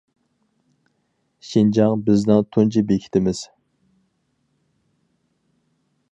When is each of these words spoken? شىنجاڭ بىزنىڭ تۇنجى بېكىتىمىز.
شىنجاڭ 1.49 2.01
بىزنىڭ 2.07 2.41
تۇنجى 2.57 2.83
بېكىتىمىز. 2.91 3.41